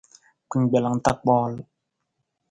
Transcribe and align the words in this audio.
Kpinggbelang 0.49 0.97
ta 1.03 1.11
kpool. 1.21 1.53